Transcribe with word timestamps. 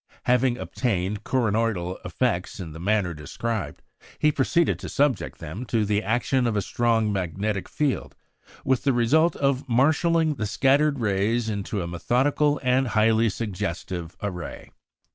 Having 0.23 0.57
obtained 0.57 1.23
coronoidal 1.23 1.99
effects 2.03 2.59
in 2.59 2.71
the 2.71 2.79
manner 2.79 3.13
described, 3.13 3.83
he 4.17 4.31
proceeded 4.31 4.79
to 4.79 4.89
subject 4.89 5.37
them 5.37 5.63
to 5.65 5.85
the 5.85 6.01
action 6.01 6.47
of 6.47 6.55
a 6.55 6.61
strong 6.63 7.13
magnetic 7.13 7.69
field, 7.69 8.15
with 8.65 8.83
the 8.83 8.93
result 8.93 9.35
of 9.35 9.69
marshalling 9.69 10.33
the 10.33 10.47
scattered 10.47 10.97
rays 10.97 11.49
into 11.49 11.83
a 11.83 11.87
methodical 11.87 12.59
and 12.63 12.87
highly 12.87 13.29
suggestive 13.29 14.17
array. 14.23 14.71